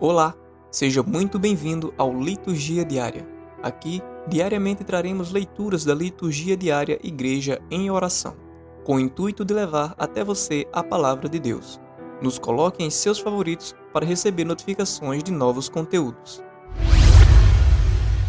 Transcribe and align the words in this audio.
Olá, 0.00 0.32
seja 0.70 1.02
muito 1.02 1.40
bem-vindo 1.40 1.92
ao 1.98 2.16
Liturgia 2.16 2.84
Diária. 2.84 3.26
Aqui, 3.60 4.00
diariamente 4.28 4.84
traremos 4.84 5.32
leituras 5.32 5.84
da 5.84 5.92
Liturgia 5.92 6.56
Diária 6.56 7.00
Igreja 7.02 7.60
em 7.68 7.90
Oração, 7.90 8.36
com 8.84 8.94
o 8.94 9.00
intuito 9.00 9.44
de 9.44 9.52
levar 9.52 9.96
até 9.98 10.22
você 10.22 10.68
a 10.72 10.84
palavra 10.84 11.28
de 11.28 11.40
Deus. 11.40 11.80
Nos 12.22 12.38
coloque 12.38 12.84
em 12.84 12.90
seus 12.90 13.18
favoritos 13.18 13.74
para 13.92 14.06
receber 14.06 14.44
notificações 14.44 15.24
de 15.24 15.32
novos 15.32 15.68
conteúdos. 15.68 16.44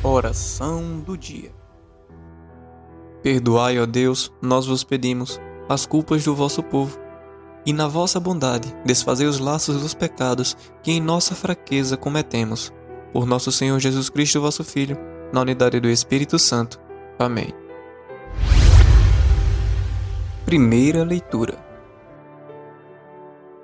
Oração 0.03 0.99
do 1.01 1.15
Dia 1.15 1.51
Perdoai, 3.21 3.77
ó 3.77 3.85
Deus, 3.85 4.33
nós 4.41 4.65
vos 4.65 4.83
pedimos, 4.83 5.39
as 5.69 5.85
culpas 5.85 6.25
do 6.25 6.33
vosso 6.33 6.63
povo 6.63 6.97
e 7.65 7.73
na 7.73 7.87
vossa 7.87 8.19
bondade 8.19 8.73
desfazei 8.85 9.27
os 9.27 9.39
laços 9.39 9.81
dos 9.81 9.93
pecados 9.93 10.55
que 10.81 10.91
em 10.91 11.01
nossa 11.01 11.35
fraqueza 11.35 11.97
cometemos. 11.97 12.73
Por 13.11 13.25
nosso 13.25 13.51
Senhor 13.51 13.79
Jesus 13.79 14.09
Cristo, 14.09 14.41
vosso 14.41 14.63
Filho, 14.63 14.97
na 15.33 15.41
unidade 15.41 15.79
do 15.79 15.89
Espírito 15.89 16.37
Santo. 16.37 16.79
Amém. 17.17 17.53
Primeira 20.45 21.03
leitura. 21.03 21.57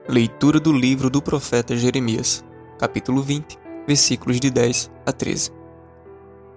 Leitura 0.07 0.59
do 0.59 0.71
livro 0.71 1.09
do 1.09 1.21
profeta 1.21 1.75
Jeremias, 1.75 2.43
capítulo 2.77 3.23
20, 3.23 3.57
versículos 3.87 4.39
de 4.39 4.51
10 4.51 4.91
a 5.05 5.11
13. 5.11 5.51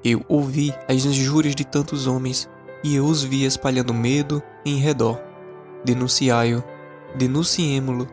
Eu 0.05 0.23
ouvi 0.29 0.75
as 0.87 1.05
injúrias 1.05 1.55
de 1.55 1.65
tantos 1.65 2.07
homens, 2.07 2.49
e 2.85 2.95
eu 2.95 3.05
os 3.07 3.23
vi 3.23 3.45
espalhando 3.45 3.93
medo 3.95 4.43
em 4.65 4.77
redor. 4.77 5.19
Denunciai-o 5.85 6.63
Denunciemo-lo. 7.17 8.07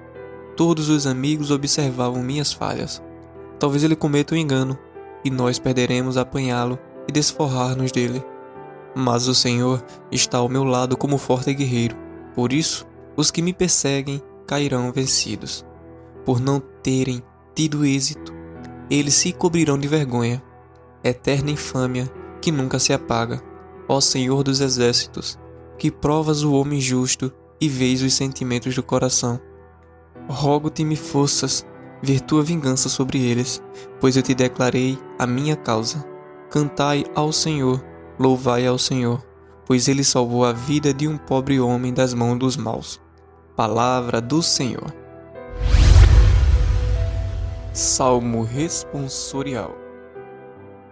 Todos 0.55 0.89
os 0.89 1.05
amigos 1.05 1.51
observavam 1.51 2.23
minhas 2.23 2.53
falhas. 2.53 3.03
Talvez 3.59 3.83
ele 3.83 3.95
cometa 3.95 4.33
um 4.33 4.37
engano, 4.37 4.77
e 5.23 5.29
nós 5.29 5.59
perderemos 5.59 6.17
apanhá-lo 6.17 6.77
e 7.07 7.11
desforrar-nos 7.11 7.91
dele. 7.91 8.23
Mas 8.95 9.27
o 9.27 9.35
Senhor 9.35 9.83
está 10.11 10.37
ao 10.37 10.47
meu 10.47 10.63
lado 10.63 10.95
como 10.95 11.17
forte 11.17 11.53
guerreiro. 11.53 11.95
Por 12.33 12.53
isso, 12.53 12.85
os 13.17 13.31
que 13.31 13.41
me 13.41 13.53
perseguem 13.53 14.21
cairão 14.47 14.91
vencidos. 14.91 15.65
Por 16.23 16.39
não 16.39 16.61
terem 16.81 17.21
tido 17.53 17.85
êxito, 17.85 18.33
eles 18.89 19.15
se 19.15 19.33
cobrirão 19.33 19.77
de 19.77 19.87
vergonha. 19.87 20.41
Eterna 21.03 21.51
infâmia 21.51 22.09
que 22.41 22.51
nunca 22.51 22.79
se 22.79 22.93
apaga. 22.93 23.41
Ó 23.87 23.99
Senhor 23.99 24.43
dos 24.43 24.61
exércitos, 24.61 25.37
que 25.77 25.91
provas 25.91 26.43
o 26.43 26.53
homem 26.53 26.79
justo 26.79 27.31
e 27.59 27.69
vês 27.69 28.01
os 28.01 28.13
sentimentos 28.13 28.75
do 28.75 28.83
coração. 28.83 29.39
Rogo-te-me 30.27 30.95
forças, 30.95 31.65
ver 32.01 32.21
tua 32.21 32.43
vingança 32.43 32.89
sobre 32.89 33.21
eles, 33.21 33.61
pois 33.99 34.17
eu 34.17 34.23
te 34.23 34.33
declarei 34.33 34.97
a 35.19 35.25
minha 35.25 35.55
causa. 35.55 36.05
Cantai 36.49 37.05
ao 37.15 37.31
Senhor, 37.31 37.83
louvai 38.19 38.65
ao 38.65 38.77
Senhor, 38.77 39.23
pois 39.65 39.87
ele 39.87 40.03
salvou 40.03 40.45
a 40.45 40.51
vida 40.51 40.93
de 40.93 41.07
um 41.07 41.17
pobre 41.17 41.59
homem 41.59 41.93
das 41.93 42.13
mãos 42.13 42.37
dos 42.37 42.57
maus. 42.57 43.01
Palavra 43.55 44.19
do 44.21 44.41
Senhor. 44.41 44.93
Salmo 47.73 48.43
responsorial. 48.43 49.75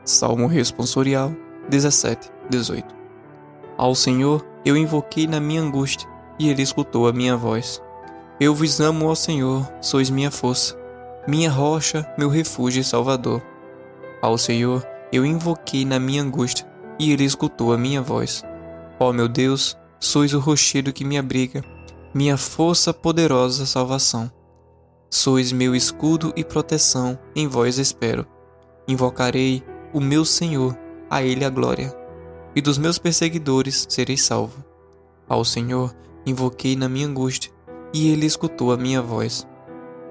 Salmo 0.03 0.47
responsorial 0.47 1.33
17, 1.69 2.29
18. 2.49 2.93
Ao 3.77 3.95
Senhor 3.95 4.45
eu 4.65 4.75
invoquei 4.75 5.25
na 5.27 5.39
minha 5.39 5.61
angústia 5.61 6.12
e 6.39 6.49
ele 6.49 6.61
escutou 6.61 7.07
a 7.07 7.13
minha 7.13 7.35
voz. 7.37 7.81
Eu 8.39 8.53
vos 8.55 8.79
amo, 8.79 9.07
ó 9.07 9.15
Senhor, 9.15 9.71
sois 9.81 10.09
minha 10.09 10.31
força, 10.31 10.77
minha 11.27 11.49
rocha, 11.49 12.07
meu 12.17 12.29
refúgio 12.29 12.81
e 12.81 12.83
salvador. 12.83 13.41
Ao 14.21 14.37
Senhor 14.37 14.85
eu 15.11 15.25
invoquei 15.25 15.85
na 15.85 15.99
minha 15.99 16.23
angústia, 16.23 16.67
e 16.99 17.11
ele 17.11 17.23
escutou 17.23 17.73
a 17.73 17.77
minha 17.77 18.01
voz. 18.01 18.43
Ó 18.99 19.13
meu 19.13 19.27
Deus, 19.27 19.77
sois 19.99 20.33
o 20.33 20.39
rochedo 20.39 20.91
que 20.91 21.05
me 21.05 21.17
abriga, 21.17 21.63
minha 22.13 22.37
força 22.37 22.93
poderosa 22.93 23.65
salvação. 23.65 24.31
Sois 25.09 25.51
meu 25.51 25.75
escudo 25.75 26.33
e 26.35 26.43
proteção, 26.43 27.17
em 27.35 27.47
vós 27.47 27.77
espero. 27.77 28.25
Invocarei 28.87 29.63
o 29.93 29.99
meu 29.99 30.25
Senhor, 30.25 30.77
a 31.09 31.21
ele 31.21 31.45
a 31.45 31.49
glória, 31.49 31.95
e 32.55 32.61
dos 32.61 32.77
meus 32.77 32.97
perseguidores 32.97 33.85
serei 33.87 34.17
salvo. 34.17 34.63
Ao 35.29 35.45
Senhor 35.45 35.93
invoquei 36.25 36.75
na 36.75 36.87
minha 36.87 37.07
angústia, 37.07 37.51
e 37.93 38.09
ele 38.09 38.25
escutou 38.25 38.71
a 38.71 38.77
minha 38.77 39.01
voz. 39.01 39.47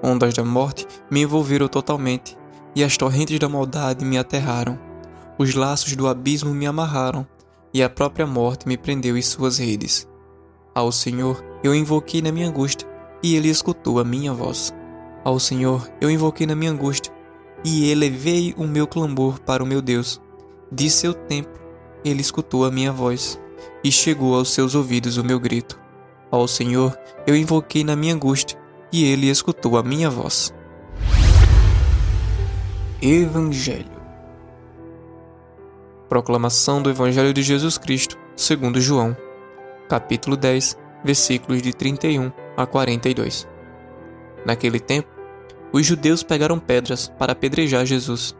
Ondas 0.01 0.33
da 0.33 0.43
morte 0.43 0.87
me 1.09 1.21
envolveram 1.21 1.67
totalmente, 1.67 2.37
e 2.75 2.83
as 2.83 2.97
torrentes 2.97 3.39
da 3.39 3.47
maldade 3.47 4.03
me 4.03 4.17
aterraram. 4.17 4.79
Os 5.37 5.53
laços 5.53 5.95
do 5.95 6.07
abismo 6.07 6.53
me 6.53 6.65
amarraram, 6.65 7.25
e 7.73 7.81
a 7.81 7.89
própria 7.89 8.27
morte 8.27 8.67
me 8.67 8.77
prendeu 8.77 9.17
em 9.17 9.21
suas 9.21 9.57
redes. 9.57 10.07
Ao 10.75 10.91
Senhor 10.91 11.43
eu 11.63 11.73
invoquei 11.73 12.21
na 12.21 12.31
minha 12.31 12.47
angústia, 12.47 12.87
e 13.21 13.35
ele 13.35 13.49
escutou 13.49 13.99
a 13.99 14.03
minha 14.03 14.33
voz. 14.33 14.73
Ao 15.23 15.39
Senhor 15.39 15.87
eu 16.01 16.09
invoquei 16.09 16.45
na 16.45 16.55
minha 16.55 16.71
angústia, 16.71 17.13
e 17.63 17.89
elevei 17.89 18.53
o 18.57 18.67
meu 18.67 18.85
clamor 18.85 19.39
para 19.39 19.63
o 19.63 19.65
meu 19.65 19.81
Deus. 19.81 20.21
De 20.71 20.89
seu 20.89 21.13
templo 21.13 21.61
ele 22.03 22.21
escutou 22.21 22.65
a 22.65 22.71
minha 22.71 22.91
voz, 22.91 23.39
e 23.83 23.91
chegou 23.91 24.35
aos 24.35 24.51
seus 24.51 24.75
ouvidos 24.75 25.17
o 25.17 25.23
meu 25.23 25.39
grito. 25.39 25.82
Ao 26.33 26.47
Senhor 26.47 26.97
eu 27.27 27.35
invoquei 27.35 27.83
na 27.83 27.95
minha 27.95 28.15
angústia, 28.15 28.57
e 28.91 29.05
ele 29.05 29.29
escutou 29.29 29.77
a 29.77 29.83
minha 29.83 30.09
voz. 30.09 30.51
Evangelho 32.99 34.01
Proclamação 36.09 36.81
do 36.81 36.89
Evangelho 36.89 37.31
de 37.35 37.43
Jesus 37.43 37.77
Cristo, 37.77 38.17
segundo 38.35 38.81
João, 38.81 39.15
capítulo 39.87 40.35
10, 40.35 40.75
versículos 41.03 41.61
de 41.61 41.71
31 41.71 42.31
a 42.57 42.65
42. 42.65 43.47
Naquele 44.43 44.79
tempo, 44.79 45.09
os 45.71 45.85
judeus 45.85 46.23
pegaram 46.23 46.57
pedras 46.57 47.09
para 47.19 47.33
apedrejar 47.33 47.85
Jesus, 47.85 48.35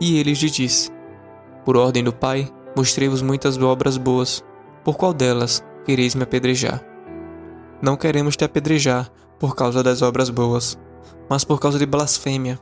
e 0.00 0.16
ele 0.16 0.30
lhes 0.30 0.52
disse: 0.52 0.92
Por 1.64 1.76
ordem 1.76 2.04
do 2.04 2.12
Pai, 2.12 2.48
mostrei-vos 2.76 3.20
muitas 3.20 3.58
obras 3.58 3.96
boas, 3.96 4.44
por 4.84 4.96
qual 4.96 5.12
delas 5.12 5.64
quereis 5.84 6.14
me 6.14 6.22
apedrejar? 6.22 6.91
Não 7.82 7.96
queremos 7.96 8.36
te 8.36 8.44
apedrejar 8.44 9.10
por 9.40 9.56
causa 9.56 9.82
das 9.82 10.02
obras 10.02 10.30
boas, 10.30 10.78
mas 11.28 11.42
por 11.42 11.58
causa 11.58 11.80
de 11.80 11.84
blasfêmia, 11.84 12.60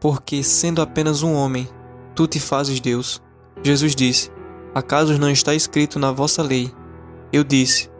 porque, 0.00 0.42
sendo 0.42 0.80
apenas 0.80 1.22
um 1.22 1.34
homem, 1.34 1.68
tu 2.14 2.26
te 2.26 2.40
fazes 2.40 2.80
Deus. 2.80 3.22
Jesus 3.62 3.94
disse: 3.94 4.30
Acaso 4.74 5.18
não 5.18 5.30
está 5.30 5.54
escrito 5.54 5.98
na 5.98 6.10
vossa 6.10 6.42
lei? 6.42 6.72
Eu 7.30 7.44
disse: 7.44 7.90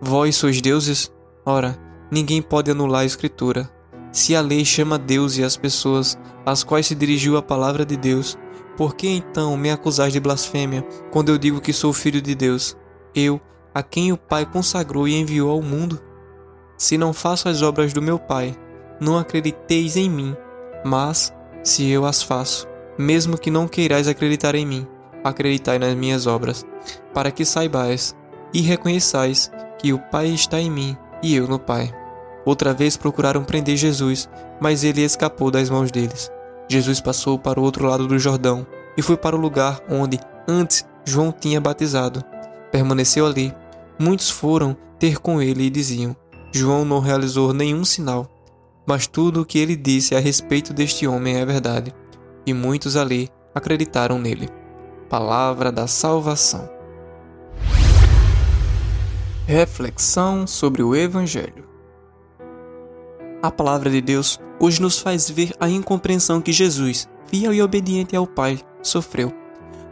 Vós 0.00 0.36
sois 0.36 0.60
deuses? 0.60 1.10
Ora, 1.46 1.78
ninguém 2.10 2.42
pode 2.42 2.70
anular 2.70 3.00
a 3.00 3.06
Escritura. 3.06 3.70
Se 4.12 4.36
a 4.36 4.42
lei 4.42 4.64
chama 4.66 4.98
Deus 4.98 5.38
e 5.38 5.42
as 5.42 5.56
pessoas 5.56 6.18
às 6.44 6.62
quais 6.62 6.86
se 6.86 6.94
dirigiu 6.94 7.38
a 7.38 7.42
palavra 7.42 7.86
de 7.86 7.96
Deus, 7.96 8.36
por 8.76 8.94
que 8.94 9.08
então 9.08 9.56
me 9.56 9.70
acusais 9.70 10.12
de 10.12 10.20
blasfêmia 10.20 10.82
quando 11.10 11.30
eu 11.30 11.38
digo 11.38 11.60
que 11.60 11.72
sou 11.72 11.92
filho 11.92 12.20
de 12.20 12.34
Deus? 12.34 12.76
Eu, 13.14 13.40
a 13.74 13.82
quem 13.82 14.12
o 14.12 14.16
Pai 14.18 14.44
consagrou 14.44 15.08
e 15.08 15.14
enviou 15.14 15.50
ao 15.50 15.62
mundo? 15.62 16.07
Se 16.78 16.96
não 16.96 17.12
faço 17.12 17.48
as 17.48 17.60
obras 17.60 17.92
do 17.92 18.00
meu 18.00 18.20
Pai, 18.20 18.56
não 19.00 19.18
acrediteis 19.18 19.96
em 19.96 20.08
mim, 20.08 20.36
mas, 20.84 21.34
se 21.64 21.90
eu 21.90 22.06
as 22.06 22.22
faço, 22.22 22.68
mesmo 22.96 23.36
que 23.36 23.50
não 23.50 23.66
queirais 23.66 24.06
acreditar 24.06 24.54
em 24.54 24.64
mim, 24.64 24.86
acreditai 25.24 25.78
nas 25.80 25.94
minhas 25.96 26.28
obras, 26.28 26.64
para 27.12 27.32
que 27.32 27.44
saibais 27.44 28.14
e 28.54 28.60
reconheçais 28.60 29.50
que 29.76 29.92
o 29.92 29.98
Pai 29.98 30.28
está 30.28 30.60
em 30.60 30.70
mim 30.70 30.96
e 31.20 31.34
eu 31.34 31.48
no 31.48 31.58
Pai. 31.58 31.92
Outra 32.44 32.72
vez 32.72 32.96
procuraram 32.96 33.42
prender 33.42 33.76
Jesus, 33.76 34.28
mas 34.60 34.84
ele 34.84 35.02
escapou 35.02 35.50
das 35.50 35.68
mãos 35.68 35.90
deles. 35.90 36.30
Jesus 36.68 37.00
passou 37.00 37.38
para 37.38 37.58
o 37.58 37.62
outro 37.62 37.86
lado 37.86 38.06
do 38.06 38.18
Jordão 38.20 38.64
e 38.96 39.02
foi 39.02 39.16
para 39.16 39.34
o 39.34 39.40
lugar 39.40 39.80
onde 39.90 40.20
antes 40.46 40.86
João 41.04 41.32
tinha 41.32 41.60
batizado. 41.60 42.22
Permaneceu 42.70 43.26
ali. 43.26 43.52
Muitos 43.98 44.30
foram 44.30 44.76
ter 44.98 45.18
com 45.18 45.42
ele 45.42 45.64
e 45.64 45.70
diziam: 45.70 46.16
João 46.52 46.84
não 46.84 47.00
realizou 47.00 47.52
nenhum 47.52 47.84
sinal, 47.84 48.26
mas 48.86 49.06
tudo 49.06 49.42
o 49.42 49.44
que 49.44 49.58
ele 49.58 49.76
disse 49.76 50.14
a 50.14 50.20
respeito 50.20 50.72
deste 50.72 51.06
homem 51.06 51.36
é 51.36 51.44
verdade, 51.44 51.94
e 52.46 52.54
muitos 52.54 52.96
ali 52.96 53.28
acreditaram 53.54 54.18
nele. 54.18 54.48
Palavra 55.10 55.70
da 55.70 55.86
salvação. 55.86 56.68
Reflexão 59.46 60.46
sobre 60.46 60.82
o 60.82 60.94
Evangelho. 60.94 61.68
A 63.42 63.50
palavra 63.50 63.90
de 63.90 64.00
Deus 64.00 64.40
hoje 64.58 64.80
nos 64.80 64.98
faz 64.98 65.30
ver 65.30 65.52
a 65.60 65.68
incompreensão 65.68 66.40
que 66.40 66.52
Jesus, 66.52 67.08
fiel 67.26 67.54
e 67.54 67.62
obediente 67.62 68.16
ao 68.16 68.26
Pai, 68.26 68.58
sofreu. 68.82 69.32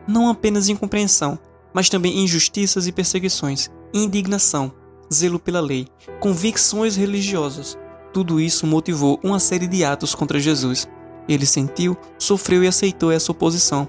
Não 0.06 0.29
apenas 0.29 0.69
incompreensão, 0.69 1.38
mas 1.73 1.88
também 1.88 2.25
injustiças 2.25 2.87
e 2.87 2.93
perseguições, 2.93 3.70
indignação, 3.93 4.73
zelo 5.12 5.38
pela 5.38 5.61
lei, 5.61 5.88
convicções 6.20 6.97
religiosas. 6.97 7.79
Tudo 8.12 8.41
isso 8.41 8.67
motivou 8.67 9.20
uma 9.23 9.38
série 9.38 9.67
de 9.67 9.85
atos 9.85 10.14
contra 10.14 10.41
Jesus. 10.41 10.88
Ele 11.29 11.44
sentiu, 11.44 11.97
sofreu 12.19 12.64
e 12.64 12.69
aceitou 12.69 13.11
essa 13.11 13.32
oposição. 13.32 13.88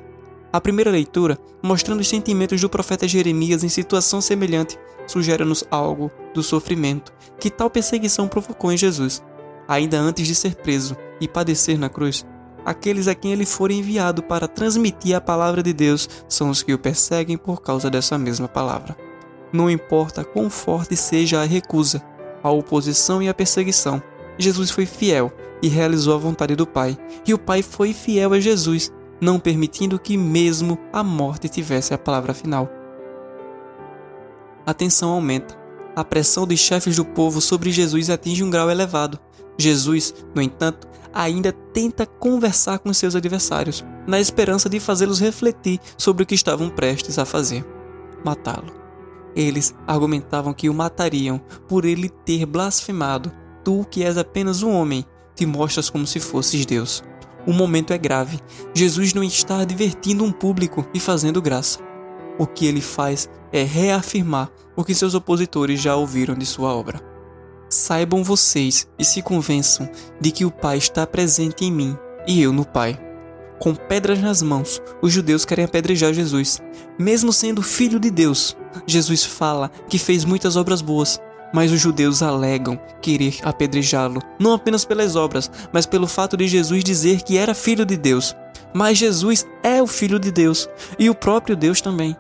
A 0.52 0.62
primeira 0.62 0.92
leitura, 0.92 1.38
mostrando 1.62 2.00
os 2.00 2.08
sentimentos 2.08 2.60
do 2.60 2.70
profeta 2.70 3.08
Jeremias 3.08 3.64
em 3.64 3.70
situação 3.70 4.22
semelhante, 4.22 4.78
sugere-nos 5.06 5.64
algo 5.70 6.12
do 6.34 6.42
sofrimento 6.42 7.14
que 7.40 7.50
tal 7.50 7.70
perseguição 7.70 8.28
provocou 8.28 8.72
em 8.72 8.78
Jesus. 8.78 9.24
Ainda 9.68 10.00
antes 10.00 10.28
de 10.28 10.36
ser 10.36 10.56
preso 10.56 10.96
e 11.20 11.28
padecer 11.28 11.78
na 11.78 11.90
cruz, 11.90 12.26
aqueles 12.66 13.08
a 13.08 13.16
quem 13.16 13.34
ele 13.34 13.46
for 13.46 13.72
enviado 13.72 14.24
para 14.24 14.48
transmitir 14.48 15.16
a 15.16 15.22
palavra 15.22 15.62
de 15.62 15.74
Deus 15.74 16.10
são 16.28 16.50
os 16.50 16.64
que 16.64 16.74
o 16.74 16.80
perseguem 16.80 17.38
por 17.38 17.62
causa 17.62 17.90
dessa 17.90 18.18
mesma 18.18 18.48
palavra. 18.48 19.07
Não 19.52 19.70
importa 19.70 20.24
quão 20.24 20.50
forte 20.50 20.96
seja 20.96 21.42
a 21.42 21.46
recusa, 21.46 22.02
a 22.44 22.50
oposição 22.50 23.22
e 23.22 23.30
a 23.30 23.34
perseguição, 23.34 24.02
Jesus 24.38 24.70
foi 24.70 24.86
fiel 24.86 25.32
e 25.62 25.68
realizou 25.68 26.14
a 26.14 26.18
vontade 26.18 26.56
do 26.56 26.68
Pai, 26.68 26.98
e 27.26 27.34
o 27.34 27.40
Pai 27.40 27.62
foi 27.62 27.94
fiel 27.94 28.34
a 28.34 28.40
Jesus, 28.40 28.92
não 29.20 29.40
permitindo 29.40 29.98
que 29.98 30.16
mesmo 30.16 30.78
a 30.94 31.04
morte 31.04 31.50
tivesse 31.50 31.94
a 31.94 31.98
palavra 31.98 32.34
final. 32.34 32.70
A 34.66 34.74
tensão 34.74 35.12
aumenta. 35.12 35.58
A 35.96 36.04
pressão 36.04 36.46
dos 36.46 36.60
chefes 36.60 36.96
do 36.96 37.04
povo 37.04 37.42
sobre 37.42 37.72
Jesus 37.72 38.10
atinge 38.10 38.44
um 38.44 38.50
grau 38.52 38.70
elevado. 38.70 39.18
Jesus, 39.58 40.14
no 40.36 40.42
entanto, 40.42 40.88
ainda 41.12 41.52
tenta 41.52 42.06
conversar 42.06 42.78
com 42.78 42.94
seus 42.94 43.16
adversários, 43.16 43.84
na 44.06 44.20
esperança 44.20 44.70
de 44.70 44.80
fazê-los 44.80 45.20
refletir 45.20 45.80
sobre 45.98 46.22
o 46.22 46.26
que 46.26 46.36
estavam 46.36 46.70
prestes 46.70 47.18
a 47.18 47.26
fazer: 47.26 47.66
matá-lo. 48.24 48.87
Eles 49.38 49.76
argumentavam 49.86 50.52
que 50.52 50.68
o 50.68 50.74
matariam 50.74 51.40
por 51.68 51.86
ele 51.86 52.10
ter 52.10 52.44
blasfemado. 52.44 53.32
Tu, 53.64 53.86
que 53.92 54.04
és 54.04 54.18
apenas 54.18 54.64
um 54.64 54.72
homem, 54.72 55.06
te 55.36 55.46
mostras 55.46 55.92
como 55.92 56.08
se 56.08 56.20
fosses 56.20 56.66
Deus. 56.66 57.04
O 57.46 57.54
momento 57.54 57.94
é 57.94 58.00
grave. 58.00 58.40
Jesus 58.74 59.14
não 59.14 59.24
está 59.24 59.64
divertindo 59.64 60.24
um 60.24 60.32
público 60.32 60.84
e 60.92 61.00
fazendo 61.00 61.40
graça. 61.40 61.80
O 62.40 62.48
que 62.48 62.66
ele 62.66 62.82
faz 62.82 63.30
é 63.54 63.62
reafirmar 63.62 64.50
o 64.76 64.84
que 64.84 64.96
seus 64.96 65.14
opositores 65.14 65.80
já 65.80 65.96
ouviram 65.96 66.34
de 66.34 66.46
sua 66.46 66.74
obra. 66.74 67.00
Saibam 67.70 68.24
vocês 68.24 68.88
e 68.98 69.06
se 69.06 69.22
convençam 69.22 69.88
de 70.20 70.32
que 70.32 70.46
o 70.46 70.52
Pai 70.52 70.78
está 70.78 71.06
presente 71.06 71.64
em 71.64 71.72
mim 71.72 71.96
e 72.28 72.42
eu 72.42 72.52
no 72.52 72.66
Pai. 72.66 73.07
Com 73.60 73.74
pedras 73.74 74.20
nas 74.20 74.42
mãos, 74.42 74.82
os 75.02 75.12
judeus 75.12 75.44
querem 75.44 75.66
apedrejar 75.66 76.14
Jesus. 76.14 76.62
Mesmo 76.98 77.34
sendo 77.34 77.62
filho 77.62 78.00
de 78.00 78.12
Deus, 78.12 78.56
Jesus 78.86 79.24
fala 79.24 79.72
que 79.90 79.98
fez 79.98 80.24
muitas 80.24 80.56
obras 80.56 80.82
boas, 80.82 81.20
mas 81.54 81.72
os 81.72 81.80
judeus 81.80 82.22
alegam 82.22 82.80
querer 83.02 83.40
apedrejá-lo, 83.42 84.22
não 84.40 84.54
apenas 84.54 84.86
pelas 84.86 85.16
obras, 85.16 85.50
mas 85.72 85.86
pelo 85.86 86.08
fato 86.08 86.38
de 86.38 86.48
Jesus 86.48 86.84
dizer 86.84 87.24
que 87.24 87.38
era 87.38 87.56
filho 87.56 87.86
de 87.86 87.98
Deus. 87.98 88.36
Mas 88.74 88.98
Jesus 88.98 89.46
é 89.64 89.82
o 89.82 89.88
filho 89.88 90.20
de 90.20 90.32
Deus 90.32 90.70
e 91.00 91.10
o 91.10 91.16
próprio 91.16 91.56
Deus 91.56 91.82
também, 91.82 92.16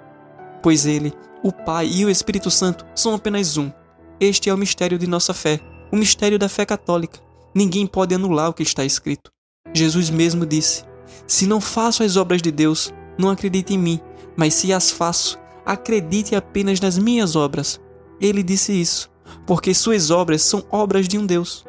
pois 0.64 0.86
ele, 0.86 1.14
o 1.44 1.52
Pai 1.52 1.88
e 1.88 2.04
o 2.04 2.10
Espírito 2.10 2.50
Santo 2.50 2.86
são 2.96 3.14
apenas 3.14 3.58
um. 3.58 3.72
Este 4.20 4.50
é 4.50 4.54
o 4.54 4.58
mistério 4.58 4.98
de 4.98 5.06
nossa 5.06 5.34
fé, 5.34 5.60
o 5.92 5.96
mistério 5.96 6.40
da 6.40 6.50
fé 6.50 6.66
católica. 6.66 7.20
Ninguém 7.54 7.86
pode 7.86 8.16
anular 8.16 8.50
o 8.50 8.54
que 8.54 8.64
está 8.64 8.84
escrito. 8.84 9.32
Jesus 9.74 10.10
mesmo 10.10 10.46
disse: 10.46 10.84
Se 11.26 11.48
não 11.48 11.62
faço 11.62 12.04
as 12.04 12.18
obras 12.18 12.42
de 12.42 12.52
Deus, 12.52 12.94
não 13.18 13.30
acredite 13.30 13.74
em 13.74 13.78
mim, 13.78 14.00
mas 14.36 14.54
se 14.54 14.72
as 14.72 14.92
faço, 14.92 15.40
acredite 15.66 16.36
apenas 16.36 16.80
nas 16.80 16.98
minhas 16.98 17.36
obras. 17.36 17.80
Ele 18.22 18.42
disse 18.42 18.72
isso, 18.72 19.10
porque 19.46 19.74
suas 19.74 20.10
obras 20.12 20.42
são 20.42 20.64
obras 20.72 21.08
de 21.08 21.18
um 21.18 21.26
Deus. 21.26 21.66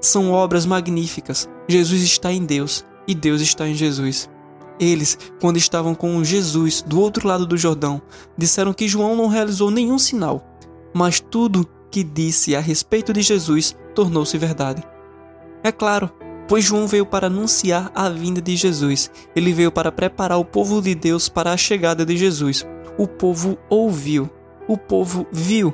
São 0.00 0.32
obras 0.32 0.66
magníficas. 0.66 1.48
Jesus 1.68 2.02
está 2.02 2.32
em 2.32 2.44
Deus 2.44 2.84
e 3.06 3.14
Deus 3.14 3.40
está 3.40 3.68
em 3.68 3.74
Jesus. 3.74 4.28
Eles, 4.78 5.18
quando 5.40 5.56
estavam 5.58 5.94
com 5.94 6.24
Jesus 6.24 6.82
do 6.82 7.00
outro 7.00 7.28
lado 7.28 7.46
do 7.46 7.56
Jordão, 7.56 8.02
disseram 8.36 8.72
que 8.72 8.88
João 8.88 9.16
não 9.16 9.28
realizou 9.28 9.70
nenhum 9.70 9.98
sinal, 9.98 10.44
mas 10.92 11.20
tudo 11.20 11.68
que 11.90 12.02
disse 12.02 12.56
a 12.56 12.60
respeito 12.60 13.12
de 13.12 13.22
Jesus 13.22 13.76
tornou-se 13.94 14.36
verdade. 14.38 14.82
É 15.62 15.70
claro, 15.70 16.10
pois 16.52 16.66
João 16.66 16.86
veio 16.86 17.06
para 17.06 17.28
anunciar 17.28 17.90
a 17.94 18.10
vinda 18.10 18.38
de 18.38 18.54
Jesus. 18.56 19.10
Ele 19.34 19.54
veio 19.54 19.72
para 19.72 19.90
preparar 19.90 20.36
o 20.36 20.44
povo 20.44 20.82
de 20.82 20.94
Deus 20.94 21.26
para 21.26 21.50
a 21.50 21.56
chegada 21.56 22.04
de 22.04 22.14
Jesus. 22.14 22.66
O 22.98 23.08
povo 23.08 23.56
ouviu, 23.70 24.28
o 24.68 24.76
povo 24.76 25.26
viu 25.32 25.72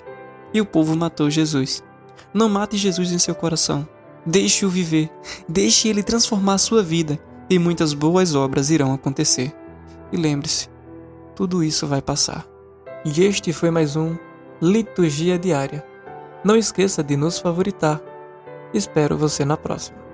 e 0.55 0.61
o 0.61 0.65
povo 0.65 0.95
matou 0.95 1.29
Jesus. 1.29 1.83
Não 2.33 2.49
mate 2.49 2.77
Jesus 2.77 3.11
em 3.11 3.19
seu 3.19 3.35
coração. 3.35 3.89
Deixe-o 4.25 4.69
viver. 4.69 5.11
Deixe 5.49 5.89
ele 5.89 6.01
transformar 6.01 6.59
sua 6.59 6.81
vida 6.81 7.19
e 7.51 7.59
muitas 7.59 7.93
boas 7.93 8.37
obras 8.37 8.71
irão 8.71 8.93
acontecer. 8.93 9.53
E 10.13 10.17
lembre-se, 10.17 10.69
tudo 11.35 11.65
isso 11.65 11.89
vai 11.89 12.01
passar. 12.01 12.47
E 13.05 13.25
este 13.25 13.53
foi 13.53 13.73
mais 13.73 13.97
um 13.97 14.17
Liturgia 14.63 15.41
Diária. 15.41 15.85
Não 16.45 16.57
esqueça 16.57 17.03
de 17.03 17.17
nos 17.17 17.37
favoritar. 17.41 18.01
Espero 18.73 19.19
você 19.19 19.45
na 19.45 19.57
próxima. 19.57 20.07